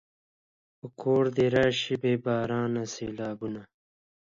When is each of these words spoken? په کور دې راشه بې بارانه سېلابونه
په 0.79 0.87
کور 1.01 1.23
دې 1.37 1.45
راشه 1.55 1.95
بې 2.01 2.13
بارانه 2.25 2.83
سېلابونه 2.95 3.61